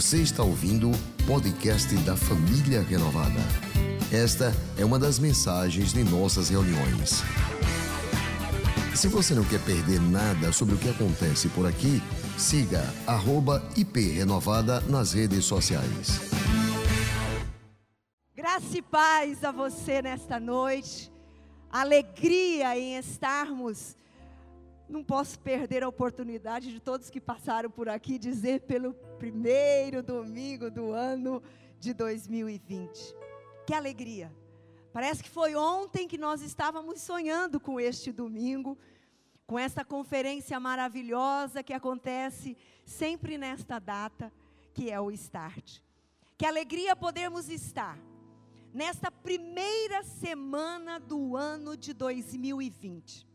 Você 0.00 0.22
está 0.22 0.42
ouvindo 0.42 0.90
o 0.90 1.26
podcast 1.26 1.94
da 2.04 2.16
Família 2.16 2.80
Renovada. 2.80 3.38
Esta 4.10 4.50
é 4.78 4.82
uma 4.82 4.98
das 4.98 5.18
mensagens 5.18 5.92
de 5.92 6.02
nossas 6.02 6.48
reuniões. 6.48 7.22
Se 8.96 9.08
você 9.08 9.34
não 9.34 9.44
quer 9.44 9.62
perder 9.62 10.00
nada 10.00 10.52
sobre 10.52 10.74
o 10.74 10.78
que 10.78 10.88
acontece 10.88 11.50
por 11.50 11.66
aqui, 11.66 12.00
siga 12.38 12.82
@iprenovada 13.76 14.80
nas 14.88 15.12
redes 15.12 15.44
sociais. 15.44 16.18
Graça 18.34 18.78
e 18.78 18.80
paz 18.80 19.44
a 19.44 19.52
você 19.52 20.00
nesta 20.00 20.40
noite. 20.40 21.12
Alegria 21.70 22.74
em 22.74 22.96
estarmos 22.96 23.94
não 24.90 25.04
posso 25.04 25.38
perder 25.38 25.84
a 25.84 25.88
oportunidade 25.88 26.72
de 26.72 26.80
todos 26.80 27.08
que 27.08 27.20
passaram 27.20 27.70
por 27.70 27.88
aqui 27.88 28.18
dizer 28.18 28.62
pelo 28.62 28.92
primeiro 29.18 30.02
domingo 30.02 30.68
do 30.70 30.92
ano 30.92 31.42
de 31.78 31.94
2020. 31.94 33.14
Que 33.64 33.72
alegria! 33.72 34.34
Parece 34.92 35.22
que 35.22 35.30
foi 35.30 35.54
ontem 35.54 36.08
que 36.08 36.18
nós 36.18 36.42
estávamos 36.42 37.00
sonhando 37.00 37.60
com 37.60 37.78
este 37.78 38.10
domingo, 38.10 38.76
com 39.46 39.56
essa 39.56 39.84
conferência 39.84 40.58
maravilhosa 40.58 41.62
que 41.62 41.72
acontece 41.72 42.56
sempre 42.84 43.38
nesta 43.38 43.78
data, 43.78 44.32
que 44.74 44.90
é 44.90 45.00
o 45.00 45.12
Start. 45.12 45.78
Que 46.36 46.44
alegria 46.44 46.96
podermos 46.96 47.48
estar 47.48 47.96
nesta 48.74 49.12
primeira 49.12 50.02
semana 50.02 50.98
do 50.98 51.36
ano 51.36 51.76
de 51.76 51.92
2020 51.92 53.29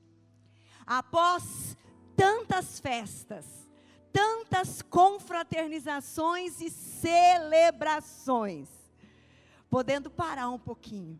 após 0.85 1.75
tantas 2.15 2.79
festas, 2.79 3.45
tantas 4.11 4.81
confraternizações 4.81 6.59
e 6.61 6.69
celebrações, 6.69 8.69
podendo 9.69 10.09
parar 10.09 10.49
um 10.49 10.59
pouquinho. 10.59 11.19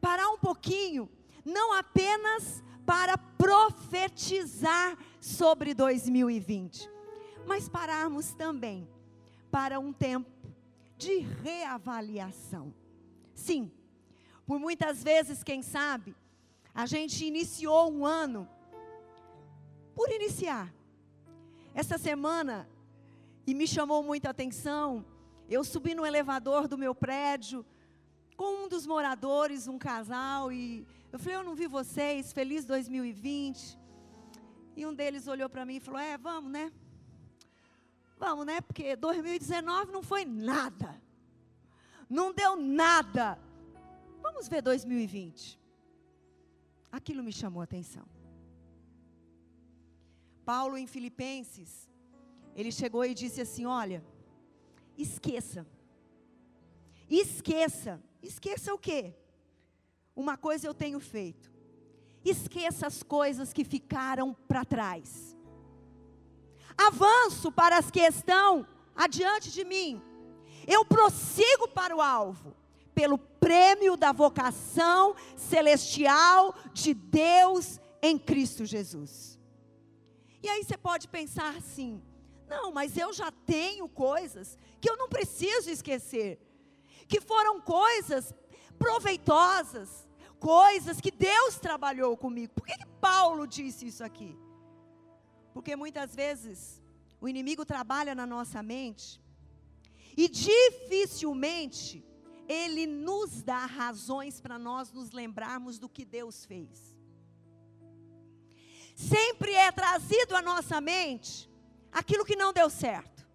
Parar 0.00 0.28
um 0.30 0.38
pouquinho, 0.38 1.08
não 1.44 1.72
apenas 1.72 2.62
para 2.84 3.18
profetizar 3.18 4.96
sobre 5.20 5.74
2020, 5.74 6.88
mas 7.46 7.68
pararmos 7.68 8.32
também 8.32 8.88
para 9.50 9.80
um 9.80 9.92
tempo 9.92 10.30
de 10.96 11.18
reavaliação. 11.18 12.72
Sim, 13.34 13.70
por 14.46 14.58
muitas 14.58 15.02
vezes, 15.02 15.42
quem 15.42 15.60
sabe, 15.62 16.14
a 16.74 16.86
gente 16.86 17.24
iniciou 17.24 17.92
um 17.92 18.06
ano 18.06 18.48
por 19.96 20.10
iniciar. 20.10 20.72
Essa 21.74 21.96
semana, 21.96 22.68
e 23.46 23.54
me 23.54 23.66
chamou 23.66 24.02
muita 24.02 24.28
atenção, 24.28 25.04
eu 25.48 25.64
subi 25.64 25.94
no 25.94 26.04
elevador 26.04 26.68
do 26.68 26.76
meu 26.76 26.94
prédio 26.94 27.64
com 28.36 28.64
um 28.64 28.68
dos 28.68 28.86
moradores, 28.86 29.66
um 29.66 29.78
casal, 29.78 30.52
e 30.52 30.86
eu 31.10 31.18
falei: 31.18 31.38
Eu 31.38 31.42
não 31.42 31.54
vi 31.54 31.66
vocês, 31.66 32.30
feliz 32.30 32.66
2020. 32.66 33.78
E 34.76 34.84
um 34.84 34.92
deles 34.92 35.26
olhou 35.26 35.48
para 35.48 35.64
mim 35.64 35.76
e 35.76 35.80
falou: 35.80 35.98
É, 35.98 36.18
vamos, 36.18 36.52
né? 36.52 36.70
Vamos, 38.18 38.44
né? 38.44 38.60
Porque 38.60 38.96
2019 38.96 39.92
não 39.92 40.02
foi 40.02 40.26
nada. 40.26 41.00
Não 42.08 42.34
deu 42.34 42.54
nada. 42.54 43.38
Vamos 44.20 44.46
ver 44.46 44.60
2020. 44.60 45.58
Aquilo 46.92 47.22
me 47.22 47.32
chamou 47.32 47.62
a 47.62 47.64
atenção. 47.64 48.15
Paulo 50.46 50.78
em 50.78 50.86
Filipenses, 50.86 51.90
ele 52.54 52.70
chegou 52.70 53.04
e 53.04 53.12
disse 53.12 53.40
assim: 53.40 53.66
Olha, 53.66 54.02
esqueça. 54.96 55.66
Esqueça. 57.10 58.00
Esqueça 58.22 58.72
o 58.72 58.78
quê? 58.78 59.12
Uma 60.14 60.36
coisa 60.36 60.68
eu 60.68 60.72
tenho 60.72 61.00
feito. 61.00 61.50
Esqueça 62.24 62.86
as 62.86 63.02
coisas 63.02 63.52
que 63.52 63.64
ficaram 63.64 64.34
para 64.46 64.64
trás. 64.64 65.36
Avanço 66.78 67.50
para 67.50 67.76
as 67.78 67.90
que 67.90 68.00
estão 68.00 68.66
adiante 68.94 69.50
de 69.50 69.64
mim. 69.64 70.00
Eu 70.64 70.84
prossigo 70.84 71.68
para 71.68 71.94
o 71.94 72.00
alvo, 72.00 72.54
pelo 72.94 73.18
prêmio 73.18 73.96
da 73.96 74.12
vocação 74.12 75.16
celestial 75.36 76.54
de 76.72 76.94
Deus 76.94 77.80
em 78.00 78.16
Cristo 78.16 78.64
Jesus. 78.64 79.35
E 80.46 80.48
aí 80.48 80.62
você 80.62 80.78
pode 80.78 81.08
pensar 81.08 81.56
assim: 81.56 82.00
não, 82.48 82.70
mas 82.70 82.96
eu 82.96 83.12
já 83.12 83.32
tenho 83.32 83.88
coisas 83.88 84.56
que 84.80 84.88
eu 84.88 84.96
não 84.96 85.08
preciso 85.08 85.68
esquecer, 85.68 86.38
que 87.08 87.20
foram 87.20 87.60
coisas 87.60 88.32
proveitosas, 88.78 90.06
coisas 90.38 91.00
que 91.00 91.10
Deus 91.10 91.56
trabalhou 91.58 92.16
comigo. 92.16 92.52
Por 92.54 92.64
que, 92.64 92.78
que 92.78 92.86
Paulo 93.00 93.44
disse 93.44 93.88
isso 93.88 94.04
aqui? 94.04 94.38
Porque 95.52 95.74
muitas 95.74 96.14
vezes 96.14 96.80
o 97.20 97.28
inimigo 97.28 97.66
trabalha 97.66 98.14
na 98.14 98.24
nossa 98.24 98.62
mente 98.62 99.20
e 100.16 100.28
dificilmente 100.28 102.04
ele 102.48 102.86
nos 102.86 103.42
dá 103.42 103.66
razões 103.66 104.40
para 104.40 104.60
nós 104.60 104.92
nos 104.92 105.10
lembrarmos 105.10 105.76
do 105.76 105.88
que 105.88 106.04
Deus 106.04 106.44
fez 106.44 106.95
sempre 108.96 109.52
é 109.52 109.70
trazido 109.70 110.34
à 110.34 110.40
nossa 110.40 110.80
mente 110.80 111.50
aquilo 111.92 112.24
que 112.24 112.34
não 112.34 112.50
deu 112.50 112.70
certo, 112.70 113.28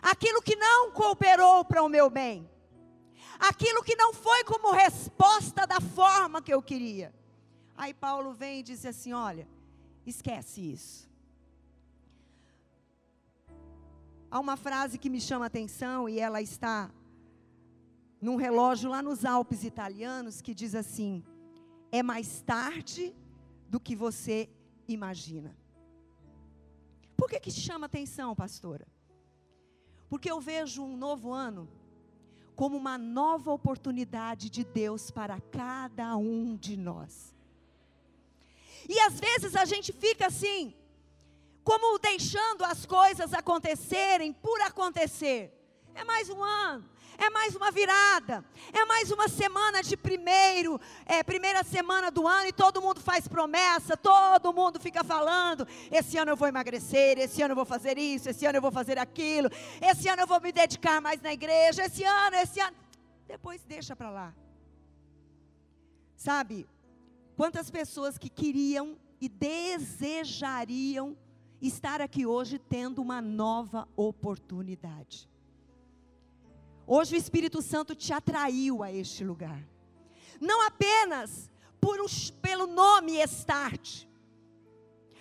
aquilo 0.00 0.40
que 0.40 0.54
não 0.54 0.92
cooperou 0.92 1.64
para 1.64 1.82
o 1.82 1.88
meu 1.88 2.08
bem, 2.08 2.48
aquilo 3.40 3.82
que 3.82 3.96
não 3.96 4.14
foi 4.14 4.44
como 4.44 4.70
resposta 4.70 5.66
da 5.66 5.80
forma 5.80 6.40
que 6.40 6.54
eu 6.54 6.62
queria. 6.62 7.12
Aí 7.76 7.92
Paulo 7.92 8.32
vem 8.32 8.60
e 8.60 8.62
diz 8.62 8.86
assim: 8.86 9.12
olha, 9.12 9.48
esquece 10.06 10.60
isso. 10.60 11.08
Há 14.30 14.38
uma 14.38 14.56
frase 14.56 14.96
que 14.96 15.10
me 15.10 15.20
chama 15.20 15.46
a 15.46 15.48
atenção 15.48 16.08
e 16.08 16.20
ela 16.20 16.40
está 16.40 16.90
num 18.20 18.36
relógio 18.36 18.90
lá 18.90 19.02
nos 19.02 19.24
Alpes 19.24 19.64
italianos 19.64 20.40
que 20.40 20.54
diz 20.54 20.74
assim: 20.76 21.24
é 21.90 22.00
mais 22.00 22.42
tarde 22.42 23.14
do 23.68 23.80
que 23.80 23.96
você 23.96 24.48
imagina. 24.88 25.54
Por 27.16 27.28
que 27.28 27.38
que 27.38 27.50
chama 27.50 27.86
atenção, 27.86 28.34
pastora? 28.34 28.86
Porque 30.08 30.30
eu 30.30 30.40
vejo 30.40 30.82
um 30.82 30.96
novo 30.96 31.32
ano 31.32 31.68
como 32.56 32.76
uma 32.76 32.98
nova 32.98 33.52
oportunidade 33.52 34.50
de 34.50 34.64
Deus 34.64 35.10
para 35.10 35.40
cada 35.40 36.16
um 36.16 36.56
de 36.56 36.76
nós. 36.76 37.34
E 38.88 38.98
às 39.00 39.20
vezes 39.20 39.54
a 39.54 39.64
gente 39.64 39.92
fica 39.92 40.26
assim, 40.26 40.74
como 41.62 41.98
deixando 41.98 42.64
as 42.64 42.86
coisas 42.86 43.34
acontecerem 43.34 44.32
por 44.32 44.60
acontecer. 44.62 45.54
É 45.94 46.02
mais 46.04 46.30
um 46.30 46.42
ano, 46.42 46.88
é 47.16 47.30
mais 47.30 47.56
uma 47.56 47.70
virada, 47.70 48.44
é 48.72 48.84
mais 48.84 49.10
uma 49.10 49.28
semana 49.28 49.82
de 49.82 49.96
primeiro, 49.96 50.80
é, 51.06 51.22
primeira 51.22 51.64
semana 51.64 52.10
do 52.10 52.26
ano 52.26 52.48
e 52.48 52.52
todo 52.52 52.82
mundo 52.82 53.00
faz 53.00 53.26
promessa, 53.26 53.96
todo 53.96 54.52
mundo 54.52 54.78
fica 54.78 55.02
falando: 55.02 55.66
esse 55.90 56.18
ano 56.18 56.32
eu 56.32 56.36
vou 56.36 56.48
emagrecer, 56.48 57.18
esse 57.18 57.40
ano 57.42 57.52
eu 57.52 57.56
vou 57.56 57.64
fazer 57.64 57.98
isso, 57.98 58.28
esse 58.28 58.44
ano 58.44 58.58
eu 58.58 58.62
vou 58.62 58.70
fazer 58.70 58.98
aquilo, 58.98 59.50
esse 59.80 60.08
ano 60.08 60.22
eu 60.22 60.26
vou 60.26 60.40
me 60.40 60.52
dedicar 60.52 61.00
mais 61.00 61.20
na 61.20 61.32
igreja, 61.32 61.84
esse 61.84 62.04
ano, 62.04 62.36
esse 62.36 62.60
ano. 62.60 62.76
Depois 63.26 63.62
deixa 63.64 63.94
para 63.94 64.10
lá. 64.10 64.34
Sabe, 66.16 66.66
quantas 67.36 67.70
pessoas 67.70 68.18
que 68.18 68.28
queriam 68.28 68.96
e 69.20 69.28
desejariam 69.28 71.16
estar 71.60 72.00
aqui 72.00 72.24
hoje 72.24 72.58
tendo 72.58 73.02
uma 73.02 73.20
nova 73.20 73.88
oportunidade. 73.96 75.27
Hoje 76.90 77.14
o 77.14 77.18
Espírito 77.18 77.60
Santo 77.60 77.94
te 77.94 78.14
atraiu 78.14 78.82
a 78.82 78.90
este 78.90 79.22
lugar. 79.22 79.62
Não 80.40 80.62
apenas 80.62 81.50
por 81.78 82.00
um, 82.00 82.06
pelo 82.40 82.66
nome 82.66 83.22
Start. 83.24 84.06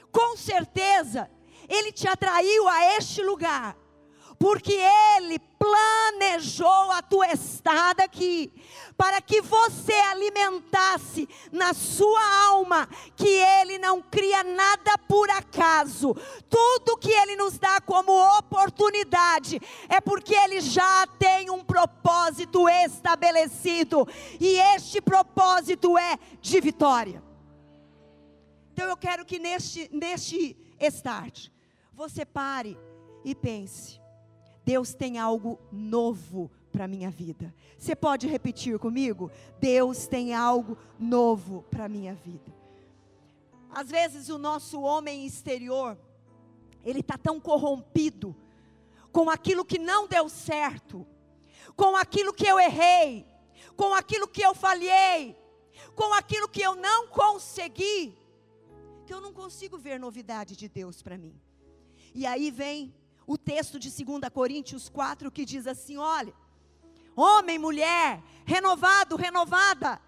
Com 0.10 0.38
certeza, 0.38 1.30
ele 1.68 1.92
te 1.92 2.08
atraiu 2.08 2.70
a 2.70 2.96
este 2.96 3.22
lugar 3.22 3.78
porque 4.40 4.74
Ele 4.74 5.40
planejou 5.40 6.92
a 6.92 7.02
tua 7.02 7.32
estada 7.32 8.04
aqui, 8.04 8.52
para 8.96 9.22
que 9.22 9.42
você 9.42 9.94
alimentasse 9.94 11.28
na 11.52 11.74
sua 11.74 12.48
alma 12.48 12.88
que 13.16 13.28
Ele 13.28 13.78
não 13.78 14.02
cria 14.02 14.44
nada 14.44 14.98
por 15.08 15.30
acaso, 15.30 16.16
tudo 16.50 16.98
que 16.98 17.12
Ele 17.12 17.36
nos 17.36 17.58
dá 17.58 17.82
como 17.82 18.12
oportunidade 18.38 19.60
é 19.90 20.00
porque 20.00 20.36
Ele 20.36 20.62
já 20.62 21.08
tem 21.20 21.50
um 21.50 21.64
propósito 21.64 22.70
estabelecido, 22.70 24.08
e 24.40 24.60
este 24.76 25.02
propósito 25.02 25.98
é 25.98 26.18
de 26.40 26.62
vitória. 26.62 27.24
Então 28.72 28.88
eu 28.88 28.98
quero 28.98 29.26
que 29.26 29.40
neste, 29.40 29.90
neste 29.92 30.56
start, 30.80 31.50
você 31.94 32.24
pare 32.24 32.78
e 33.26 33.34
pense 33.34 34.00
Deus 34.68 34.94
tem 34.94 35.18
algo 35.18 35.58
novo 35.72 36.52
para 36.74 36.84
a 36.84 36.88
minha 36.90 37.10
vida. 37.10 37.56
Você 37.80 37.96
pode 37.96 38.28
repetir 38.28 38.78
comigo? 38.78 39.32
Deus 39.62 40.08
tem 40.08 40.34
algo 40.34 40.78
novo 41.00 41.64
para 41.72 41.86
a 41.86 41.88
minha 41.88 42.14
vida. 42.14 42.54
Às 43.72 43.90
vezes 43.90 44.28
o 44.28 44.38
nosso 44.38 44.82
homem 44.82 45.26
exterior, 45.26 45.98
ele 46.84 47.00
está 47.00 47.18
tão 47.18 47.40
corrompido 47.40 48.36
com 49.10 49.30
aquilo 49.30 49.64
que 49.64 49.80
não 49.80 50.06
deu 50.06 50.28
certo, 50.28 51.08
com 51.74 51.96
aquilo 51.96 52.34
que 52.34 52.46
eu 52.46 52.60
errei, 52.60 53.26
com 53.78 53.94
aquilo 53.94 54.28
que 54.28 54.42
eu 54.42 54.54
falhei, 54.54 55.38
com 55.96 56.14
aquilo 56.14 56.50
que 56.50 56.62
eu 56.62 56.76
não 56.76 57.08
consegui, 57.08 58.18
que 59.06 59.14
eu 59.14 59.22
não 59.22 59.32
consigo 59.32 59.78
ver 59.78 59.98
novidade 59.98 60.58
de 60.58 60.68
Deus 60.68 61.02
para 61.02 61.18
mim. 61.18 61.40
E 62.14 62.26
aí 62.26 62.52
vem 62.52 62.94
o 63.28 63.38
texto 63.38 63.78
de 63.78 63.92
2 63.92 64.22
Coríntios 64.34 64.90
4 64.90 65.30
que 65.30 65.46
diz 65.46 65.68
assim: 65.68 65.98
olha 65.98 66.34
homem, 67.18 67.58
mulher, 67.58 68.22
renovado, 68.46 69.16
renovada, 69.16 70.00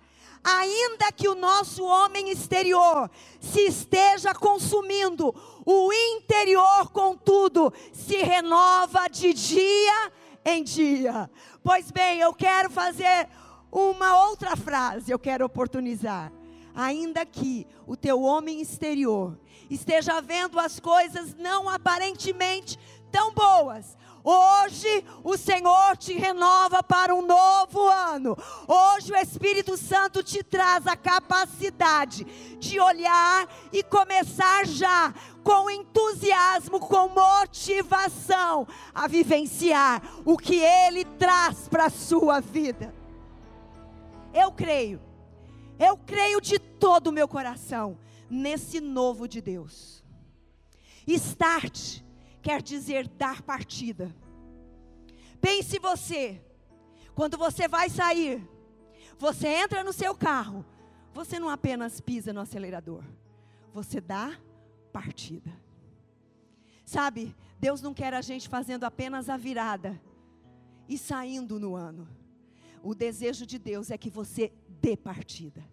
ainda 0.43 1.11
que 1.11 1.27
o 1.27 1.33
nosso 1.33 1.83
homem 1.83 2.29
exterior 2.29 3.09
se 3.39 3.61
esteja 3.61 4.33
consumindo, 4.33 5.33
o 5.65 5.91
interior, 5.91 6.91
contudo, 6.91 7.73
se 7.91 8.17
renova 8.17 9.07
de 9.09 9.33
dia 9.33 10.11
em 10.45 10.63
dia. 10.63 11.29
Pois 11.63 11.89
bem, 11.89 12.19
eu 12.19 12.31
quero 12.31 12.69
fazer 12.69 13.27
uma 13.71 14.27
outra 14.27 14.55
frase, 14.55 15.11
eu 15.11 15.19
quero 15.19 15.45
oportunizar. 15.45 16.31
Ainda 16.75 17.25
que 17.25 17.67
o 17.87 17.97
teu 17.97 18.21
homem 18.21 18.61
exterior 18.61 19.37
esteja 19.69 20.21
vendo 20.21 20.59
as 20.59 20.79
coisas 20.79 21.35
não 21.35 21.67
aparentemente 21.67 22.77
tão 23.11 23.33
boas, 23.33 23.97
Hoje 24.23 25.05
o 25.23 25.37
Senhor 25.37 25.95
te 25.97 26.13
renova 26.13 26.83
para 26.83 27.15
um 27.15 27.25
novo 27.25 27.87
ano. 27.87 28.37
Hoje 28.67 29.13
o 29.13 29.15
Espírito 29.15 29.77
Santo 29.77 30.21
te 30.21 30.43
traz 30.43 30.85
a 30.85 30.95
capacidade 30.95 32.25
de 32.59 32.79
olhar 32.79 33.47
e 33.71 33.81
começar 33.81 34.65
já 34.65 35.13
com 35.43 35.69
entusiasmo, 35.69 36.79
com 36.79 37.09
motivação 37.09 38.67
a 38.93 39.07
vivenciar 39.07 40.01
o 40.25 40.37
que 40.37 40.59
ele 40.59 41.05
traz 41.05 41.67
para 41.67 41.85
a 41.85 41.89
sua 41.89 42.41
vida. 42.41 42.93
Eu 44.33 44.51
creio. 44.51 45.01
Eu 45.79 45.97
creio 45.97 46.41
de 46.41 46.59
todo 46.59 47.07
o 47.07 47.13
meu 47.13 47.27
coração 47.27 47.97
nesse 48.29 48.81
novo 48.81 49.29
de 49.29 49.41
Deus. 49.41 50.03
Start 51.07 52.01
quer 52.41 52.61
dizer 52.61 53.07
dar 53.07 53.41
partida. 53.41 54.13
Pense 55.41 55.79
você, 55.79 56.41
quando 57.15 57.37
você 57.37 57.67
vai 57.67 57.89
sair, 57.89 58.47
você 59.17 59.47
entra 59.47 59.83
no 59.83 59.93
seu 59.93 60.15
carro, 60.15 60.65
você 61.13 61.39
não 61.39 61.49
apenas 61.49 61.99
pisa 61.99 62.31
no 62.31 62.39
acelerador, 62.39 63.03
você 63.73 63.99
dá 63.99 64.37
partida. 64.91 65.51
Sabe, 66.85 67.35
Deus 67.59 67.81
não 67.81 67.93
quer 67.93 68.13
a 68.13 68.21
gente 68.21 68.49
fazendo 68.49 68.83
apenas 68.83 69.29
a 69.29 69.37
virada 69.37 70.01
e 70.87 70.97
saindo 70.97 71.59
no 71.59 71.75
ano. 71.75 72.07
O 72.81 72.95
desejo 72.95 73.45
de 73.45 73.59
Deus 73.59 73.91
é 73.91 73.97
que 73.97 74.09
você 74.09 74.51
dê 74.81 74.97
partida. 74.97 75.63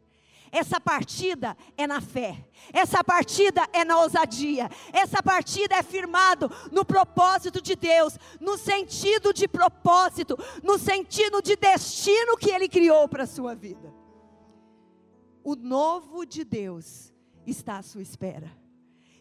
Essa 0.52 0.80
partida 0.80 1.56
é 1.76 1.86
na 1.86 2.00
fé, 2.00 2.48
essa 2.72 3.02
partida 3.02 3.68
é 3.72 3.84
na 3.84 4.00
ousadia, 4.00 4.70
essa 4.92 5.22
partida 5.22 5.74
é 5.74 5.82
firmado 5.82 6.50
no 6.70 6.84
propósito 6.84 7.60
de 7.60 7.74
Deus, 7.74 8.18
no 8.40 8.56
sentido 8.56 9.32
de 9.32 9.48
propósito, 9.48 10.38
no 10.62 10.78
sentido 10.78 11.42
de 11.42 11.56
destino 11.56 12.36
que 12.36 12.50
Ele 12.50 12.68
criou 12.68 13.08
para 13.08 13.24
a 13.24 13.26
sua 13.26 13.54
vida. 13.54 13.92
O 15.42 15.54
novo 15.54 16.24
de 16.24 16.44
Deus 16.44 17.12
está 17.46 17.78
à 17.78 17.82
sua 17.82 18.02
espera. 18.02 18.50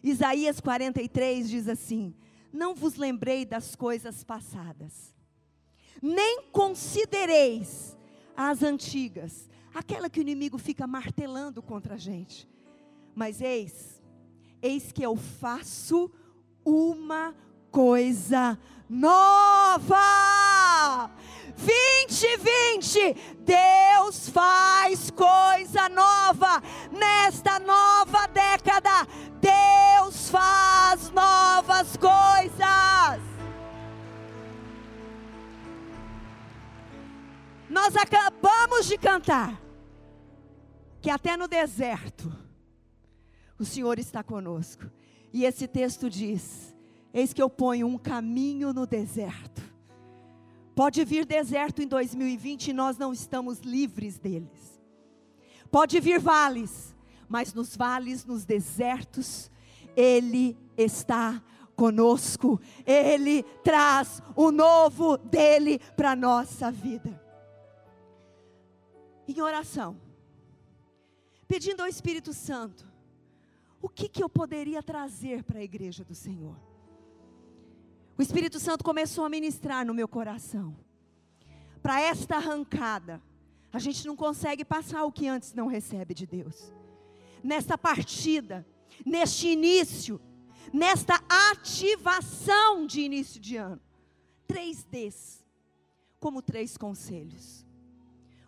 Isaías 0.02 0.60
43 0.60 1.48
diz 1.48 1.68
assim: 1.68 2.14
Não 2.52 2.74
vos 2.74 2.96
lembrei 2.96 3.44
das 3.44 3.74
coisas 3.74 4.22
passadas, 4.22 5.14
nem 6.00 6.42
considereis 6.52 7.96
as 8.36 8.62
antigas 8.62 9.48
aquela 9.76 10.08
que 10.08 10.18
o 10.18 10.22
inimigo 10.22 10.56
fica 10.56 10.86
martelando 10.86 11.62
contra 11.62 11.96
a 11.96 11.98
gente. 11.98 12.48
Mas 13.14 13.42
eis, 13.42 14.02
eis 14.62 14.90
que 14.90 15.02
eu 15.02 15.16
faço 15.16 16.10
uma 16.64 17.34
coisa 17.70 18.58
nova. 18.88 19.96
2020, 21.56 23.16
Deus 23.40 24.30
faz 24.30 25.10
coisa 25.10 25.88
nova. 25.90 26.62
Nesta 26.90 27.58
nova 27.58 28.26
década, 28.28 29.06
Deus 29.40 30.30
faz 30.30 31.10
novas 31.10 31.96
coisas. 31.96 33.20
Nós 37.68 37.94
acabamos 37.96 38.86
de 38.86 38.96
cantar 38.96 39.65
que 41.06 41.10
até 41.10 41.36
no 41.36 41.46
deserto 41.46 42.36
o 43.56 43.64
Senhor 43.64 43.96
está 43.96 44.24
conosco. 44.24 44.90
E 45.32 45.44
esse 45.44 45.68
texto 45.68 46.10
diz: 46.10 46.74
Eis 47.14 47.32
que 47.32 47.40
eu 47.40 47.48
ponho 47.48 47.86
um 47.86 47.96
caminho 47.96 48.72
no 48.72 48.88
deserto. 48.88 49.62
Pode 50.74 51.04
vir 51.04 51.24
deserto 51.24 51.80
em 51.80 51.86
2020 51.86 52.66
e 52.66 52.72
nós 52.72 52.98
não 52.98 53.12
estamos 53.12 53.60
livres 53.60 54.18
deles. 54.18 54.82
Pode 55.70 56.00
vir 56.00 56.18
vales, 56.18 56.92
mas 57.28 57.54
nos 57.54 57.76
vales, 57.76 58.24
nos 58.24 58.44
desertos, 58.44 59.48
Ele 59.94 60.58
está 60.76 61.40
conosco. 61.76 62.60
Ele 62.84 63.44
traz 63.62 64.20
o 64.34 64.50
novo 64.50 65.16
dele 65.16 65.78
para 65.96 66.10
a 66.10 66.16
nossa 66.16 66.68
vida. 66.68 67.22
Em 69.28 69.40
oração 69.40 70.04
pedindo 71.46 71.82
ao 71.82 71.88
Espírito 71.88 72.32
Santo: 72.32 72.86
o 73.80 73.88
que, 73.88 74.08
que 74.08 74.22
eu 74.22 74.28
poderia 74.28 74.82
trazer 74.82 75.42
para 75.44 75.58
a 75.58 75.64
igreja 75.64 76.04
do 76.04 76.14
Senhor? 76.14 76.56
O 78.18 78.22
Espírito 78.22 78.58
Santo 78.58 78.82
começou 78.82 79.24
a 79.24 79.28
ministrar 79.28 79.84
no 79.84 79.94
meu 79.94 80.08
coração. 80.08 80.74
Para 81.82 82.00
esta 82.00 82.36
arrancada, 82.36 83.22
a 83.72 83.78
gente 83.78 84.06
não 84.06 84.16
consegue 84.16 84.64
passar 84.64 85.04
o 85.04 85.12
que 85.12 85.28
antes 85.28 85.52
não 85.52 85.66
recebe 85.66 86.14
de 86.14 86.26
Deus. 86.26 86.72
Nesta 87.44 87.76
partida, 87.76 88.66
neste 89.04 89.48
início, 89.48 90.20
nesta 90.72 91.22
ativação 91.28 92.86
de 92.86 93.02
início 93.02 93.40
de 93.40 93.56
ano. 93.56 93.80
Três 94.46 94.84
Ds, 94.84 95.44
como 96.18 96.40
três 96.40 96.76
conselhos. 96.76 97.66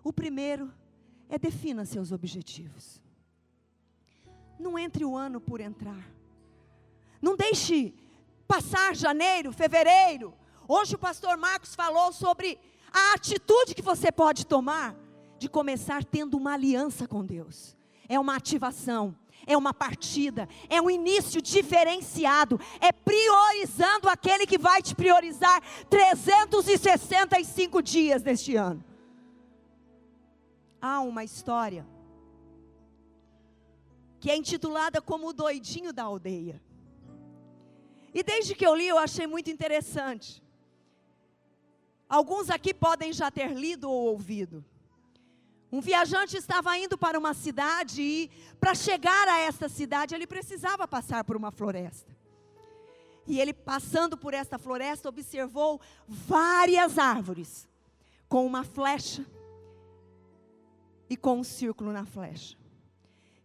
O 0.02 0.12
primeiro 0.12 0.72
é 1.28 1.38
defina 1.38 1.84
seus 1.84 2.10
objetivos. 2.10 3.00
Não 4.58 4.78
entre 4.78 5.04
o 5.04 5.16
ano 5.16 5.40
por 5.40 5.60
entrar. 5.60 6.08
Não 7.20 7.36
deixe 7.36 7.94
passar 8.46 8.96
janeiro, 8.96 9.52
fevereiro. 9.52 10.34
Hoje 10.66 10.94
o 10.94 10.98
pastor 10.98 11.36
Marcos 11.36 11.74
falou 11.74 12.12
sobre 12.12 12.58
a 12.92 13.14
atitude 13.14 13.74
que 13.74 13.82
você 13.82 14.10
pode 14.10 14.46
tomar 14.46 14.96
de 15.38 15.48
começar 15.48 16.02
tendo 16.04 16.36
uma 16.36 16.54
aliança 16.54 17.06
com 17.06 17.24
Deus. 17.24 17.76
É 18.08 18.18
uma 18.18 18.34
ativação, 18.36 19.14
é 19.46 19.56
uma 19.56 19.74
partida, 19.74 20.48
é 20.68 20.80
um 20.80 20.90
início 20.90 21.42
diferenciado, 21.42 22.58
é 22.80 22.90
priorizando 22.90 24.08
aquele 24.08 24.46
que 24.46 24.58
vai 24.58 24.80
te 24.82 24.94
priorizar 24.94 25.62
365 25.90 27.82
dias 27.82 28.22
deste 28.22 28.56
ano 28.56 28.87
há 30.80 31.00
uma 31.00 31.24
história 31.24 31.86
que 34.20 34.30
é 34.30 34.36
intitulada 34.36 35.00
como 35.00 35.28
o 35.28 35.32
doidinho 35.32 35.92
da 35.92 36.04
aldeia. 36.04 36.60
E 38.12 38.22
desde 38.22 38.54
que 38.54 38.66
eu 38.66 38.74
li, 38.74 38.88
eu 38.88 38.98
achei 38.98 39.26
muito 39.26 39.50
interessante. 39.50 40.42
Alguns 42.08 42.50
aqui 42.50 42.74
podem 42.74 43.12
já 43.12 43.30
ter 43.30 43.52
lido 43.52 43.90
ou 43.90 44.08
ouvido. 44.08 44.64
Um 45.70 45.80
viajante 45.80 46.36
estava 46.36 46.76
indo 46.78 46.96
para 46.96 47.18
uma 47.18 47.34
cidade 47.34 48.00
e, 48.00 48.30
para 48.58 48.74
chegar 48.74 49.28
a 49.28 49.38
esta 49.40 49.68
cidade, 49.68 50.14
ele 50.14 50.26
precisava 50.26 50.88
passar 50.88 51.22
por 51.22 51.36
uma 51.36 51.50
floresta. 51.50 52.16
E 53.26 53.38
ele, 53.38 53.52
passando 53.52 54.16
por 54.16 54.32
esta 54.32 54.58
floresta, 54.58 55.10
observou 55.10 55.78
várias 56.08 56.98
árvores 56.98 57.68
com 58.26 58.46
uma 58.46 58.64
flecha 58.64 59.24
e 61.08 61.16
com 61.16 61.38
um 61.38 61.44
círculo 61.44 61.92
na 61.92 62.04
flecha. 62.04 62.56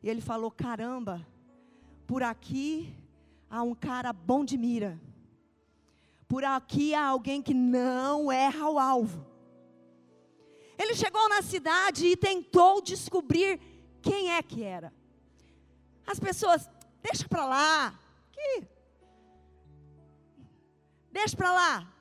E 0.01 0.10
ele 0.10 0.22
falou: 0.22 0.51
caramba, 0.51 1.25
por 2.05 2.24
aqui 2.24 2.93
há 3.50 3.62
um 3.62 3.74
cara 3.75 4.12
bom 4.12 4.43
de 4.43 4.58
mira. 4.58 5.00
por 6.27 6.43
aqui 6.43 6.96
há 6.96 7.05
alguém 7.05 7.43
que 7.43 7.53
não 7.53 8.32
erra 8.32 8.67
o 8.67 8.79
alvo. 8.79 9.24
Ele 10.77 10.96
chegou 10.96 11.29
na 11.29 11.43
cidade 11.43 12.08
e 12.08 12.17
tentou 12.17 12.82
descobrir 12.82 13.60
quem 14.01 14.32
é 14.32 14.41
que 14.41 14.63
era. 14.63 14.91
As 16.08 16.20
pessoas, 16.20 16.67
deixa 17.01 17.27
para 17.27 17.46
lá, 17.46 18.00
que 18.32 18.67
deixa 21.12 21.38
para 21.38 21.51
lá. 21.51 21.93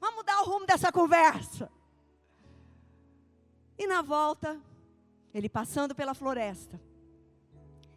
Vamos 0.00 0.16
mudar 0.16 0.40
o 0.40 0.46
rumo 0.46 0.66
dessa 0.66 0.90
conversa. 0.90 1.70
E 3.78 3.86
na 3.86 4.00
volta, 4.00 4.58
ele 5.36 5.50
passando 5.50 5.94
pela 5.94 6.14
floresta, 6.14 6.80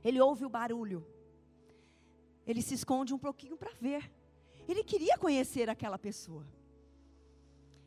ele 0.03 0.19
ouve 0.19 0.43
o 0.43 0.49
barulho. 0.49 1.07
Ele 2.45 2.61
se 2.61 2.73
esconde 2.73 3.13
um 3.13 3.17
pouquinho 3.17 3.55
para 3.55 3.71
ver. 3.79 4.11
Ele 4.67 4.83
queria 4.83 5.17
conhecer 5.17 5.69
aquela 5.69 5.97
pessoa. 5.97 6.45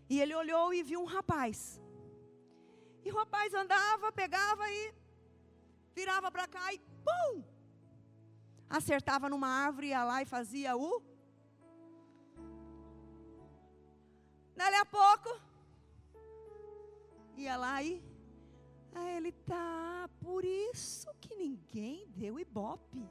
E 0.08 0.18
ele 0.22 0.34
olhou 0.34 0.72
e 0.72 0.82
viu 0.82 1.02
um 1.02 1.04
rapaz. 1.04 1.78
E 3.04 3.10
o 3.12 3.14
rapaz 3.14 3.52
andava, 3.52 4.10
pegava 4.10 4.70
e 4.70 4.94
virava 5.94 6.30
para 6.30 6.48
cá 6.48 6.72
e 6.72 6.78
pum! 6.78 7.44
Acertava 8.70 9.28
numa 9.28 9.48
árvore, 9.48 9.88
ia 9.88 10.02
lá 10.02 10.22
e 10.22 10.24
fazia 10.24 10.74
o. 10.78 11.02
Dali 14.56 14.76
a 14.76 14.86
pouco, 14.86 15.38
ia 17.36 17.56
lá 17.58 17.82
e. 17.82 18.11
Aí 18.94 19.16
ele 19.16 19.32
tá, 19.32 20.08
por 20.20 20.44
isso 20.44 21.08
que 21.20 21.34
ninguém 21.34 22.06
deu 22.16 22.38
ibope. 22.38 23.08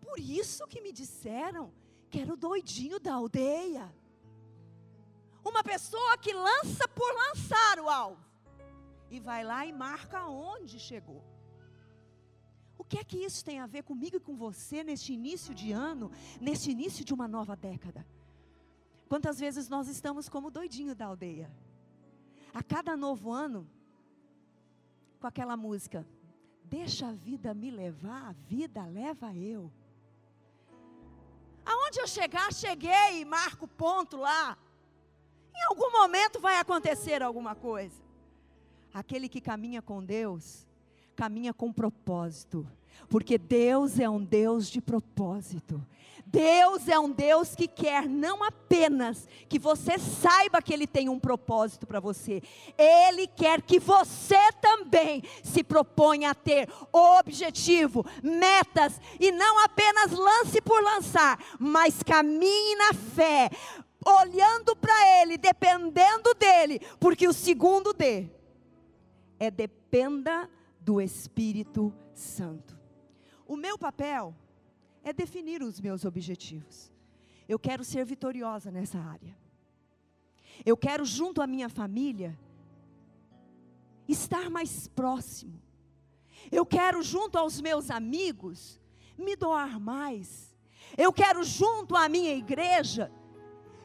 Por 0.00 0.18
isso 0.18 0.66
que 0.66 0.80
me 0.80 0.92
disseram 0.92 1.72
que 2.10 2.20
era 2.20 2.32
o 2.32 2.36
doidinho 2.36 2.98
da 2.98 3.14
aldeia. 3.14 3.94
Uma 5.44 5.62
pessoa 5.62 6.18
que 6.18 6.32
lança 6.32 6.86
por 6.88 7.10
lançar 7.14 7.78
o 7.78 7.88
alvo. 7.88 8.24
E 9.10 9.18
vai 9.18 9.42
lá 9.44 9.64
e 9.64 9.72
marca 9.72 10.26
onde 10.26 10.78
chegou. 10.78 11.24
O 12.76 12.84
que 12.84 12.98
é 12.98 13.04
que 13.04 13.18
isso 13.18 13.44
tem 13.44 13.60
a 13.60 13.66
ver 13.66 13.82
comigo 13.82 14.16
e 14.16 14.20
com 14.20 14.36
você 14.36 14.82
neste 14.82 15.12
início 15.12 15.54
de 15.54 15.70
ano, 15.70 16.10
neste 16.40 16.70
início 16.70 17.04
de 17.04 17.14
uma 17.14 17.28
nova 17.28 17.54
década? 17.54 18.06
Quantas 19.08 19.38
vezes 19.38 19.68
nós 19.68 19.88
estamos 19.88 20.28
como 20.28 20.50
doidinho 20.50 20.94
da 20.94 21.06
aldeia? 21.06 21.50
A 22.54 22.62
cada 22.62 22.96
novo 22.96 23.32
ano, 23.32 23.68
com 25.20 25.26
aquela 25.26 25.56
música, 25.56 26.06
deixa 26.64 27.08
a 27.08 27.12
vida 27.12 27.52
me 27.52 27.70
levar, 27.70 28.30
a 28.30 28.32
vida 28.32 28.84
leva 28.86 29.34
eu. 29.36 29.70
Aonde 31.64 32.00
eu 32.00 32.06
chegar, 32.06 32.52
cheguei 32.52 33.20
e 33.20 33.24
marco 33.24 33.68
ponto 33.68 34.16
lá. 34.16 34.56
Em 35.54 35.62
algum 35.64 35.92
momento 35.92 36.40
vai 36.40 36.56
acontecer 36.56 37.22
alguma 37.22 37.54
coisa. 37.54 38.02
Aquele 38.94 39.28
que 39.28 39.40
caminha 39.40 39.82
com 39.82 40.02
Deus, 40.02 40.66
caminha 41.14 41.52
com 41.52 41.70
propósito, 41.70 42.66
porque 43.08 43.36
Deus 43.36 43.98
é 43.98 44.08
um 44.08 44.22
Deus 44.22 44.70
de 44.70 44.80
propósito. 44.80 45.84
Deus 46.30 46.86
é 46.86 46.96
um 46.96 47.10
Deus 47.10 47.56
que 47.56 47.66
quer 47.66 48.08
não 48.08 48.44
apenas 48.44 49.26
que 49.48 49.58
você 49.58 49.98
saiba 49.98 50.62
que 50.62 50.72
Ele 50.72 50.86
tem 50.86 51.08
um 51.08 51.18
propósito 51.18 51.86
para 51.88 51.98
você, 51.98 52.40
Ele 52.78 53.26
quer 53.26 53.60
que 53.60 53.80
você 53.80 54.52
também 54.60 55.24
se 55.42 55.64
proponha 55.64 56.30
a 56.30 56.34
ter 56.34 56.68
objetivo, 56.92 58.06
metas, 58.22 59.00
e 59.18 59.32
não 59.32 59.64
apenas 59.64 60.12
lance 60.12 60.60
por 60.60 60.80
lançar, 60.80 61.36
mas 61.58 62.00
caminhe 62.00 62.76
na 62.76 62.94
fé, 62.94 63.50
olhando 64.06 64.76
para 64.76 65.20
Ele, 65.20 65.36
dependendo 65.36 66.34
dEle, 66.38 66.80
porque 67.00 67.26
o 67.26 67.32
segundo 67.32 67.92
D 67.92 68.30
é 69.40 69.50
dependa 69.50 70.48
do 70.80 71.00
Espírito 71.00 71.92
Santo. 72.14 72.79
O 73.50 73.56
meu 73.56 73.76
papel 73.76 74.32
é 75.02 75.12
definir 75.12 75.60
os 75.60 75.80
meus 75.80 76.04
objetivos. 76.04 76.92
Eu 77.48 77.58
quero 77.58 77.82
ser 77.82 78.04
vitoriosa 78.04 78.70
nessa 78.70 79.00
área. 79.00 79.36
Eu 80.64 80.76
quero, 80.76 81.04
junto 81.04 81.42
à 81.42 81.48
minha 81.48 81.68
família, 81.68 82.38
estar 84.06 84.48
mais 84.48 84.86
próximo. 84.86 85.60
Eu 86.52 86.64
quero, 86.64 87.02
junto 87.02 87.36
aos 87.36 87.60
meus 87.60 87.90
amigos, 87.90 88.80
me 89.18 89.34
doar 89.34 89.80
mais. 89.80 90.56
Eu 90.96 91.12
quero, 91.12 91.42
junto 91.42 91.96
à 91.96 92.08
minha 92.08 92.32
igreja, 92.32 93.10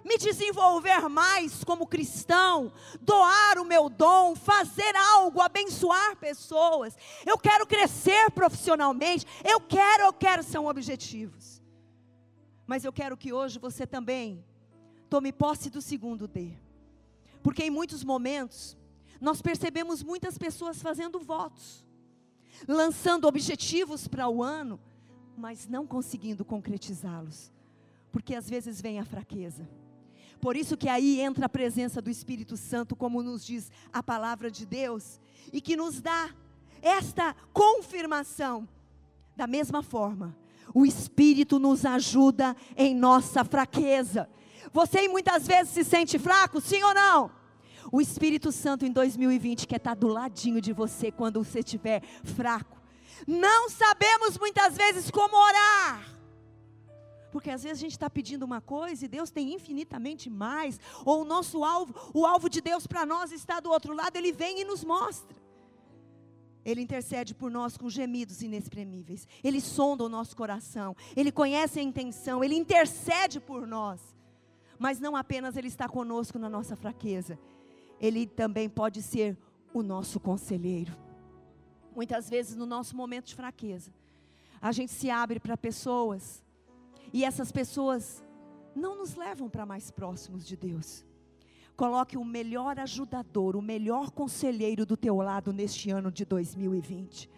me 0.06 0.20
desenvolver 0.20 1.10
mais 1.10 1.64
como 1.64 1.88
cristão, 1.88 2.72
doar 3.02 3.58
o 3.58 3.66
meu 3.66 3.90
dom, 3.90 4.36
fazer 4.36 4.96
algo, 4.96 5.42
abençoar 5.42 6.16
pessoas. 6.18 6.96
Eu 7.26 7.40
quero 7.40 7.66
crescer 7.66 8.30
profissionalmente. 8.30 9.26
Eu 9.44 9.60
quero, 9.60 10.04
eu 10.04 10.14
quero, 10.14 10.44
são 10.44 10.68
objetivos. 10.68 11.60
Mas 12.68 12.86
eu 12.86 12.94
quero 12.94 13.18
que 13.18 13.34
hoje 13.34 13.58
você 13.58 13.88
também 13.88 14.46
tome 15.10 15.34
posse 15.34 15.72
do 15.72 15.82
segundo 15.82 16.28
D. 16.28 16.54
Porque 17.42 17.64
em 17.64 17.72
muitos 17.72 18.04
momentos, 18.04 18.78
nós 19.20 19.42
percebemos 19.42 20.04
muitas 20.04 20.38
pessoas 20.38 20.84
fazendo 20.84 21.20
votos, 21.20 21.84
lançando 22.68 23.28
objetivos 23.28 24.08
para 24.08 24.30
o 24.30 24.44
ano, 24.44 24.80
mas 25.36 25.68
não 25.68 25.88
conseguindo 25.88 26.46
concretizá-los. 26.46 27.52
Porque 28.12 28.36
às 28.36 28.48
vezes 28.48 28.80
vem 28.80 29.00
a 29.00 29.06
fraqueza 29.06 29.68
por 30.42 30.56
isso 30.56 30.78
que 30.78 30.90
aí 30.90 31.20
entra 31.20 31.46
a 31.46 31.50
presença 31.50 32.02
do 32.02 32.10
Espírito 32.10 32.56
Santo, 32.58 32.96
como 32.96 33.24
nos 33.24 33.46
diz 33.46 33.72
a 33.92 34.04
palavra 34.04 34.52
de 34.52 34.66
Deus, 34.66 35.20
e 35.52 35.62
que 35.62 35.76
nos 35.76 36.02
dá 36.02 36.30
esta 36.82 37.36
confirmação. 37.54 38.68
Da 39.36 39.48
mesma 39.48 39.84
forma, 39.84 40.36
o 40.74 40.86
Espírito 40.86 41.60
nos 41.60 41.86
ajuda 41.86 42.56
em 42.76 42.96
nossa 42.96 43.44
fraqueza. 43.44 44.30
Você 44.72 45.08
muitas 45.08 45.46
vezes 45.48 45.74
se 45.74 45.84
sente 45.84 46.18
fraco, 46.20 46.62
sim 46.62 46.82
ou 46.84 46.94
não? 46.94 47.32
O 47.92 48.02
Espírito 48.02 48.52
Santo 48.52 48.86
em 48.86 48.92
2020 48.92 49.68
quer 49.68 49.78
estar 49.78 49.96
do 49.96 50.08
ladinho 50.08 50.60
de 50.60 50.74
você 50.74 51.12
quando 51.12 51.44
você 51.44 51.60
estiver 51.60 52.02
fraco. 52.24 52.82
Não 53.28 53.70
sabemos 53.70 54.38
muitas 54.38 54.76
vezes 54.76 55.10
como 55.10 55.36
orar. 55.38 56.16
Porque 57.36 57.50
às 57.50 57.64
vezes 57.64 57.80
a 57.80 57.82
gente 57.82 57.92
está 57.92 58.10
pedindo 58.10 58.46
uma 58.46 58.62
coisa 58.62 59.04
e 59.04 59.10
Deus 59.10 59.30
tem 59.30 59.54
infinitamente 59.54 60.30
mais, 60.30 60.80
ou 61.04 61.24
o 61.24 61.26
nosso 61.26 61.66
alvo, 61.66 61.94
o 62.14 62.26
alvo 62.26 62.50
de 62.50 62.62
Deus 62.62 62.88
para 62.88 63.06
nós 63.06 63.34
está 63.34 63.60
do 63.60 63.70
outro 63.70 63.94
lado, 63.94 64.16
Ele 64.16 64.32
vem 64.32 64.62
e 64.62 64.64
nos 64.64 64.86
mostra. 64.86 65.36
Ele 66.64 66.80
intercede 66.80 67.36
por 67.36 67.52
nós 67.52 67.76
com 67.76 67.90
gemidos 67.90 68.42
inexprimíveis. 68.42 69.28
Ele 69.44 69.60
sonda 69.60 70.06
o 70.06 70.08
nosso 70.08 70.34
coração. 70.34 70.96
Ele 71.14 71.30
conhece 71.30 71.78
a 71.78 71.84
intenção. 71.84 72.42
Ele 72.42 72.56
intercede 72.56 73.42
por 73.42 73.68
nós. 73.68 74.00
Mas 74.80 74.98
não 74.98 75.14
apenas 75.14 75.58
Ele 75.58 75.68
está 75.68 75.90
conosco 75.90 76.40
na 76.40 76.50
nossa 76.50 76.78
fraqueza. 76.78 77.38
Ele 78.00 78.26
também 78.26 78.70
pode 78.70 79.02
ser 79.02 79.38
o 79.74 79.84
nosso 79.84 80.22
conselheiro. 80.22 80.96
Muitas 81.94 82.30
vezes 82.30 82.56
no 82.56 82.66
nosso 82.66 82.96
momento 82.96 83.26
de 83.26 83.36
fraqueza, 83.36 83.92
a 84.62 84.72
gente 84.72 84.94
se 84.94 85.10
abre 85.10 85.38
para 85.38 85.58
pessoas 85.58 86.45
e 87.16 87.24
essas 87.24 87.50
pessoas 87.50 88.22
não 88.76 88.98
nos 88.98 89.16
levam 89.16 89.50
para 89.50 89.66
mais 89.66 89.90
próximos 89.90 90.46
de 90.46 90.58
Deus. 90.58 91.06
Coloque 91.74 92.18
o 92.18 92.26
melhor 92.26 92.78
ajudador, 92.78 93.56
o 93.56 93.62
melhor 93.62 94.12
conselheiro 94.12 94.86
do 94.86 94.98
teu 94.98 95.16
lado 95.16 95.54
neste 95.54 95.90
ano 95.90 96.12
de 96.12 96.26
2020. 96.26 97.30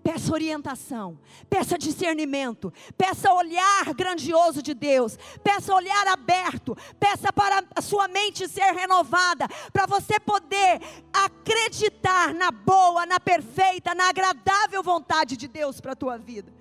Peça 0.00 0.32
orientação, 0.32 1.18
peça 1.50 1.76
discernimento, 1.76 2.72
peça 2.96 3.32
olhar 3.32 3.92
grandioso 3.96 4.62
de 4.62 4.74
Deus, 4.74 5.18
peça 5.42 5.74
olhar 5.74 6.06
aberto, 6.06 6.76
peça 7.00 7.32
para 7.32 7.64
a 7.74 7.82
sua 7.82 8.06
mente 8.06 8.46
ser 8.46 8.72
renovada, 8.74 9.48
para 9.72 9.86
você 9.86 10.20
poder 10.20 10.80
acreditar 11.12 12.32
na 12.32 12.52
boa, 12.52 13.04
na 13.04 13.18
perfeita, 13.18 13.92
na 13.92 14.08
agradável 14.08 14.84
vontade 14.84 15.36
de 15.36 15.48
Deus 15.48 15.80
para 15.80 15.94
a 15.94 15.96
tua 15.96 16.16
vida. 16.16 16.54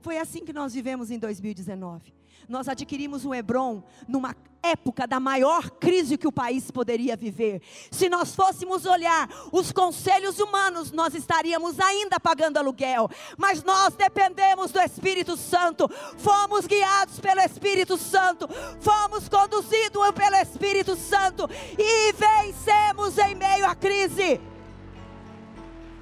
Foi 0.00 0.18
assim 0.18 0.44
que 0.44 0.52
nós 0.52 0.72
vivemos 0.74 1.10
em 1.10 1.18
2019. 1.18 2.12
Nós 2.48 2.68
adquirimos 2.68 3.24
o 3.24 3.34
Hebron 3.34 3.82
numa 4.08 4.34
época 4.62 5.06
da 5.06 5.20
maior 5.20 5.70
crise 5.70 6.18
que 6.18 6.26
o 6.26 6.32
país 6.32 6.70
poderia 6.70 7.16
viver. 7.16 7.62
Se 7.90 8.08
nós 8.08 8.34
fôssemos 8.34 8.86
olhar 8.86 9.28
os 9.52 9.70
conselhos 9.72 10.38
humanos, 10.38 10.90
nós 10.90 11.14
estaríamos 11.14 11.78
ainda 11.78 12.18
pagando 12.18 12.56
aluguel. 12.56 13.08
Mas 13.38 13.62
nós 13.62 13.94
dependemos 13.94 14.72
do 14.72 14.80
Espírito 14.80 15.36
Santo. 15.36 15.88
Fomos 16.18 16.66
guiados 16.66 17.20
pelo 17.20 17.40
Espírito 17.40 17.96
Santo. 17.96 18.48
Fomos 18.80 19.28
conduzidos 19.28 20.10
pelo 20.12 20.36
Espírito 20.36 20.96
Santo. 20.96 21.48
E 21.78 22.12
vencemos 22.12 23.16
em 23.18 23.34
meio 23.34 23.66
à 23.66 23.74
crise. 23.74 24.40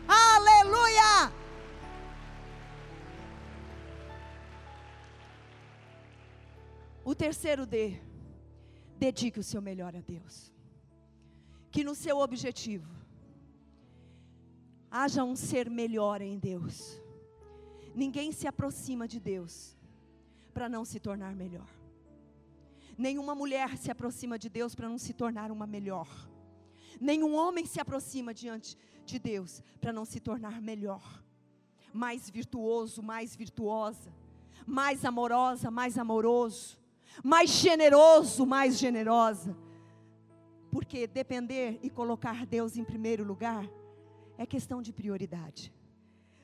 Aleluia! 0.09 1.33
O 7.11 7.15
terceiro 7.15 7.65
D 7.65 7.99
dedique 8.99 9.41
o 9.41 9.43
seu 9.43 9.62
melhor 9.62 9.97
a 9.97 10.00
Deus. 10.03 10.53
Que 11.71 11.83
no 11.83 11.95
seu 11.95 12.19
objetivo 12.19 12.87
haja 14.91 15.25
um 15.25 15.35
ser 15.35 15.71
melhor 15.71 16.21
em 16.21 16.38
Deus. 16.38 17.00
Ninguém 17.95 18.31
se 18.31 18.47
aproxima 18.47 19.09
de 19.09 19.19
Deus 19.19 19.75
para 20.53 20.69
não 20.69 20.85
se 20.85 21.00
tornar 21.00 21.35
melhor. 21.35 21.71
Nenhuma 22.99 23.35
mulher 23.35 23.79
se 23.79 23.91
aproxima 23.91 24.38
de 24.38 24.50
Deus 24.50 24.75
para 24.75 24.87
não 24.87 24.99
se 24.99 25.15
tornar 25.15 25.50
uma 25.50 25.67
melhor. 25.67 26.11
Nenhum 27.00 27.35
homem 27.35 27.65
se 27.65 27.81
aproxima 27.81 28.35
diante 28.35 28.77
de 29.07 29.19
Deus 29.19 29.62
para 29.81 29.95
não 29.95 30.05
se 30.05 30.21
tornar 30.21 30.61
melhor, 30.61 31.25
mais 31.91 32.29
virtuoso, 32.29 33.03
mais 33.03 33.35
virtuosa, 33.35 34.12
mais 34.67 35.07
amorosa, 35.07 35.71
mais 35.71 35.97
amoroso, 35.97 36.77
mais 37.22 37.50
generoso, 37.50 38.46
mais 38.46 38.78
generosa. 38.78 39.56
Porque 40.70 41.06
depender 41.06 41.78
e 41.82 41.90
colocar 41.90 42.46
Deus 42.46 42.76
em 42.76 42.84
primeiro 42.84 43.25
lugar 43.25 43.68
é 44.37 44.46
questão 44.46 44.82
de 44.82 44.92
prioridade. 44.92 45.72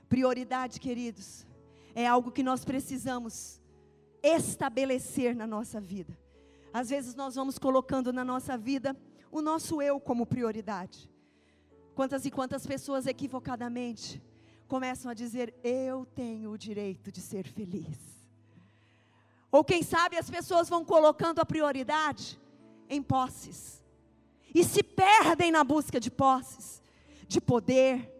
Prioridade, 0.08 0.80
queridos, 0.80 1.46
é 1.94 2.06
algo 2.06 2.30
que 2.30 2.42
nós 2.42 2.64
precisamos 2.64 3.60
estabelecer 4.22 5.34
na 5.34 5.46
nossa 5.46 5.80
vida. 5.80 6.18
Às 6.72 6.88
vezes 6.90 7.14
nós 7.14 7.34
vamos 7.34 7.58
colocando 7.58 8.12
na 8.12 8.24
nossa 8.24 8.56
vida 8.58 8.96
o 9.30 9.40
nosso 9.40 9.80
eu 9.80 10.00
como 10.00 10.26
prioridade. 10.26 11.10
Quantas 11.94 12.24
e 12.24 12.30
quantas 12.30 12.66
pessoas 12.66 13.06
equivocadamente 13.06 14.20
começam 14.66 15.10
a 15.10 15.14
dizer: 15.14 15.54
Eu 15.62 16.04
tenho 16.04 16.50
o 16.50 16.58
direito 16.58 17.12
de 17.12 17.20
ser 17.20 17.46
feliz. 17.46 18.13
Ou 19.54 19.62
quem 19.62 19.84
sabe 19.84 20.18
as 20.18 20.28
pessoas 20.28 20.68
vão 20.68 20.84
colocando 20.84 21.38
a 21.38 21.46
prioridade 21.46 22.40
em 22.90 23.00
posses 23.00 23.80
e 24.52 24.64
se 24.64 24.82
perdem 24.82 25.52
na 25.52 25.62
busca 25.62 26.00
de 26.00 26.10
posses, 26.10 26.82
de 27.28 27.40
poder, 27.40 28.12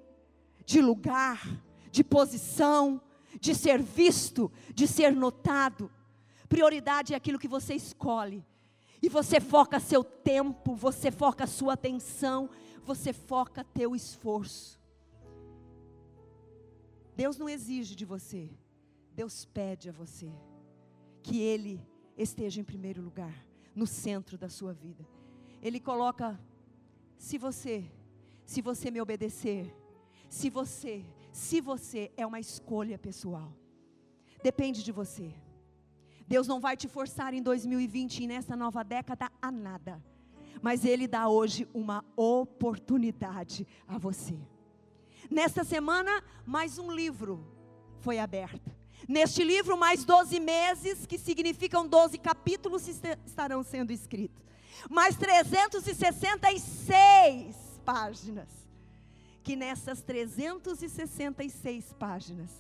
de 0.65 0.81
lugar, 0.81 1.45
de 1.91 2.05
posição, 2.05 3.03
de 3.41 3.53
ser 3.53 3.83
visto, 3.83 4.49
de 4.73 4.87
ser 4.87 5.11
notado. 5.13 5.91
Prioridade 6.49 7.15
é 7.15 7.17
aquilo 7.17 7.41
que 7.41 7.49
você 7.49 7.75
escolhe. 7.75 8.47
E 9.03 9.09
você 9.09 9.41
foca 9.41 9.81
seu 9.81 10.05
tempo, 10.05 10.77
você 10.77 11.11
foca 11.11 11.49
sua 11.49 11.73
atenção, 11.73 12.49
você 12.85 13.13
foca 13.13 13.65
teu 13.65 13.97
esforço. 13.97 14.81
Deus 17.17 17.37
não 17.37 17.49
exige 17.49 17.97
de 17.97 18.05
você, 18.05 18.49
Deus 19.13 19.45
pede 19.45 19.89
a 19.89 19.93
você 19.93 20.33
que 21.25 21.41
Ele 21.41 21.81
esteja 22.19 22.61
em 22.61 22.65
primeiro 22.65 23.01
lugar, 23.01 23.35
no 23.75 23.87
centro 23.87 24.37
da 24.37 24.49
sua 24.49 24.75
vida. 24.75 25.09
Ele 25.63 25.81
coloca, 25.81 26.39
se 27.17 27.39
você, 27.39 27.91
se 28.45 28.61
você 28.61 28.91
me 28.91 29.01
obedecer, 29.01 29.75
se 30.29 30.51
você, 30.51 31.03
se 31.33 31.63
você 31.63 32.13
é 32.15 32.27
uma 32.27 32.39
escolha 32.39 32.99
pessoal, 32.99 33.51
depende 34.43 34.85
de 34.85 34.93
você. 34.93 35.35
Deus 36.29 36.47
não 36.47 36.61
vai 36.61 36.77
te 36.77 36.87
forçar 36.87 37.33
em 37.33 37.43
2020 37.43 38.23
e 38.23 38.27
nessa 38.27 38.55
nova 38.55 38.85
década 38.85 39.33
a 39.41 39.51
nada. 39.51 40.05
Mas 40.61 40.85
Ele 40.85 41.09
dá 41.09 41.27
hoje 41.27 41.67
uma 41.73 42.05
oportunidade 42.17 43.67
a 43.89 43.97
você. 43.97 44.39
Nesta 45.31 45.65
semana, 45.65 46.23
mais 46.45 46.79
um 46.79 46.93
livro 46.93 47.43
foi 48.01 48.19
aberto. 48.19 48.84
Neste 49.09 49.43
livro, 49.45 49.77
mais 49.77 50.05
12 50.05 50.41
meses, 50.41 51.07
que 51.07 51.17
significam 51.19 51.87
12 51.87 52.19
capítulos, 52.19 52.89
estarão 53.27 53.63
sendo 53.63 53.93
escritos. 53.93 54.43
Mais 54.91 55.17
366 55.17 57.57
páginas. 57.85 58.49
Que 59.43 59.57
nessas 59.57 60.03
366 60.03 61.93
páginas, 61.99 62.51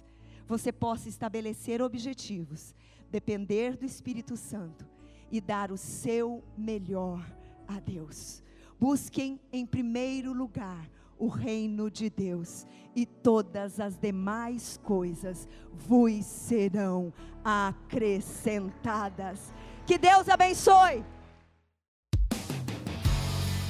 você 0.46 0.70
possa 0.70 1.08
estabelecer 1.08 1.80
objetivos 1.80 2.74
depender 3.14 3.76
do 3.76 3.86
Espírito 3.86 4.36
Santo 4.36 4.84
e 5.30 5.40
dar 5.40 5.70
o 5.70 5.76
seu 5.76 6.42
melhor 6.58 7.24
a 7.68 7.78
Deus. 7.78 8.42
Busquem 8.78 9.38
em 9.52 9.64
primeiro 9.64 10.32
lugar 10.32 10.90
o 11.18 11.28
reino 11.28 11.90
de 11.90 12.10
Deus 12.10 12.66
e 12.94 13.04
todas 13.04 13.80
as 13.80 13.98
demais 13.98 14.78
coisas 14.82 15.48
vos 15.72 16.24
serão 16.24 17.12
acrescentadas. 17.44 19.52
Que 19.86 19.98
Deus 19.98 20.28
abençoe. 20.28 21.04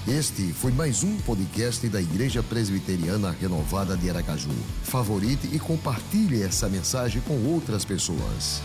Este 0.06 0.52
foi 0.52 0.70
mais 0.70 1.02
um 1.02 1.18
podcast 1.22 1.88
da 1.88 1.98
Igreja 1.98 2.42
Presbiteriana 2.42 3.30
Renovada 3.30 3.96
de 3.96 4.10
Aracaju. 4.10 4.50
Favorite 4.82 5.48
e 5.50 5.58
compartilhe 5.58 6.42
essa 6.42 6.68
mensagem 6.68 7.22
com 7.22 7.42
outras 7.46 7.86
pessoas. 7.86 8.60